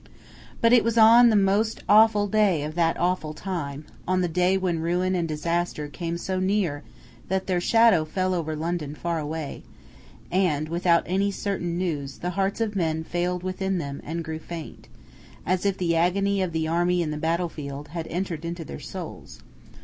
But 0.61 0.73
it 0.73 0.83
was 0.83 0.97
on 0.97 1.29
the 1.29 1.35
most 1.35 1.83
awful 1.87 2.25
day 2.25 2.63
of 2.63 2.73
that 2.73 2.99
awful 2.99 3.35
time, 3.35 3.85
on 4.07 4.21
the 4.21 4.27
day 4.27 4.57
when 4.57 4.79
ruin 4.79 5.13
and 5.13 5.27
disaster 5.27 5.87
came 5.87 6.17
so 6.17 6.39
near 6.39 6.81
that 7.27 7.45
their 7.45 7.61
shadow 7.61 8.03
fell 8.03 8.33
over 8.33 8.55
London 8.55 8.95
far 8.95 9.19
away; 9.19 9.61
and, 10.31 10.69
without 10.69 11.03
any 11.05 11.29
certain 11.29 11.77
news, 11.77 12.17
the 12.17 12.31
hearts 12.31 12.59
of 12.59 12.75
men 12.75 13.03
failed 13.03 13.43
within 13.43 13.77
them 13.77 14.01
and 14.03 14.23
grew 14.23 14.39
faint; 14.39 14.87
as 15.45 15.67
if 15.67 15.77
the 15.77 15.95
agony 15.95 16.41
of 16.41 16.51
the 16.51 16.67
army 16.67 17.03
in 17.03 17.11
the 17.11 17.15
battlefield 17.15 17.89
had 17.89 18.07
entered 18.07 18.43
into 18.43 18.65
their 18.65 18.79
souls. 18.79 19.43